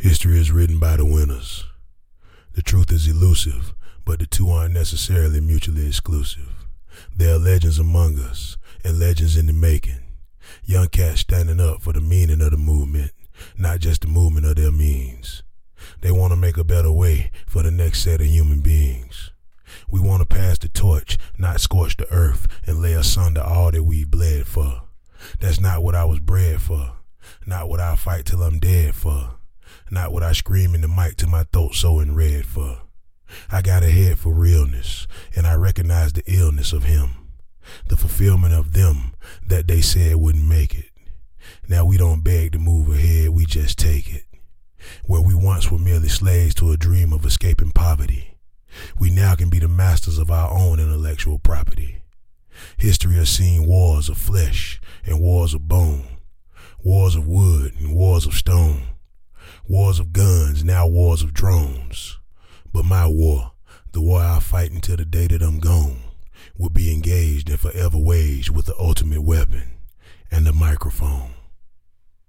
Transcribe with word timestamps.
History 0.00 0.40
is 0.40 0.50
written 0.50 0.78
by 0.78 0.96
the 0.96 1.04
winners. 1.04 1.66
The 2.54 2.62
truth 2.62 2.90
is 2.90 3.06
elusive, 3.06 3.74
but 4.06 4.18
the 4.18 4.24
two 4.24 4.48
aren't 4.48 4.72
necessarily 4.72 5.42
mutually 5.42 5.86
exclusive. 5.86 6.66
There 7.14 7.34
are 7.34 7.38
legends 7.38 7.78
among 7.78 8.18
us 8.18 8.56
and 8.82 8.98
legends 8.98 9.36
in 9.36 9.44
the 9.44 9.52
making. 9.52 10.00
Young 10.64 10.88
cats 10.88 11.20
standing 11.20 11.60
up 11.60 11.82
for 11.82 11.92
the 11.92 12.00
meaning 12.00 12.40
of 12.40 12.50
the 12.50 12.56
movement, 12.56 13.10
not 13.58 13.80
just 13.80 14.00
the 14.00 14.08
movement 14.08 14.46
of 14.46 14.56
their 14.56 14.72
means. 14.72 15.42
They 16.00 16.10
want 16.10 16.32
to 16.32 16.36
make 16.36 16.56
a 16.56 16.64
better 16.64 16.90
way 16.90 17.30
for 17.46 17.62
the 17.62 17.70
next 17.70 18.00
set 18.02 18.22
of 18.22 18.26
human 18.26 18.60
beings. 18.60 19.32
We 19.90 20.00
want 20.00 20.22
to 20.22 20.34
pass 20.34 20.56
the 20.56 20.68
torch, 20.70 21.18
not 21.36 21.60
scorch 21.60 21.98
the 21.98 22.10
earth 22.10 22.48
and 22.66 22.80
lay 22.80 22.94
asunder 22.94 23.42
all 23.42 23.70
that 23.70 23.84
we've 23.84 24.10
bled 24.10 24.46
for. 24.46 24.84
That's 25.40 25.60
not 25.60 25.82
what 25.82 25.94
I 25.94 26.06
was 26.06 26.20
bred 26.20 26.62
for. 26.62 26.94
Not 27.44 27.68
what 27.68 27.80
I'll 27.80 27.96
fight 27.96 28.24
till 28.24 28.42
I'm 28.42 28.60
dead 28.60 28.94
for. 28.94 29.34
Not 29.90 30.12
what 30.12 30.22
I 30.22 30.32
scream 30.32 30.74
in 30.74 30.82
the 30.82 30.88
mic 30.88 31.16
to 31.16 31.26
my 31.26 31.44
throat 31.52 31.74
so 31.74 31.98
in 31.98 32.14
red 32.14 32.46
for. 32.46 32.82
I 33.50 33.60
got 33.60 33.82
a 33.82 33.90
head 33.90 34.18
for 34.18 34.32
realness, 34.32 35.08
and 35.34 35.46
I 35.46 35.54
recognize 35.54 36.12
the 36.12 36.22
illness 36.26 36.72
of 36.72 36.84
him. 36.84 37.10
The 37.88 37.96
fulfillment 37.96 38.54
of 38.54 38.72
them 38.72 39.14
that 39.46 39.66
they 39.66 39.80
said 39.80 40.16
wouldn't 40.16 40.46
make 40.46 40.74
it. 40.74 40.90
Now 41.68 41.84
we 41.84 41.96
don't 41.96 42.22
beg 42.22 42.52
to 42.52 42.58
move 42.58 42.88
ahead, 42.88 43.30
we 43.30 43.46
just 43.46 43.78
take 43.78 44.12
it. 44.12 44.24
Where 45.04 45.20
we 45.20 45.34
once 45.34 45.70
were 45.70 45.78
merely 45.78 46.08
slaves 46.08 46.54
to 46.56 46.70
a 46.70 46.76
dream 46.76 47.12
of 47.12 47.24
escaping 47.26 47.72
poverty, 47.72 48.36
we 48.98 49.10
now 49.10 49.34
can 49.34 49.50
be 49.50 49.58
the 49.58 49.68
masters 49.68 50.18
of 50.18 50.30
our 50.30 50.50
own 50.50 50.78
intellectual 50.78 51.38
property. 51.38 52.02
History 52.76 53.16
has 53.16 53.28
seen 53.28 53.66
wars 53.66 54.08
of 54.08 54.18
flesh 54.18 54.80
and 55.04 55.20
wars 55.20 55.54
of 55.54 55.66
bone, 55.68 56.04
wars 56.82 57.14
of 57.14 57.26
wood 57.26 57.74
and 57.78 57.94
wars 57.94 58.26
of 58.26 58.34
stone, 58.34 58.82
wars 59.68 59.98
of 59.98 60.12
guns, 60.12 60.64
now 60.64 60.86
wars 60.86 61.22
of 61.22 61.32
drones. 61.34 62.18
But 62.72 62.84
my 62.84 63.06
war, 63.06 63.52
the 63.92 64.00
war 64.00 64.20
I'll 64.20 64.40
fight 64.40 64.70
until 64.70 64.96
the 64.96 65.04
day 65.04 65.26
that 65.26 65.42
I'm 65.42 65.58
gone, 65.58 66.00
will 66.56 66.70
be 66.70 66.92
engaged 66.92 67.48
and 67.50 67.58
forever 67.58 67.98
waged 67.98 68.50
with 68.50 68.66
the 68.66 68.78
ultimate 68.78 69.22
weapon 69.22 69.72
and 70.30 70.46
the 70.46 70.52
microphone. 70.52 71.30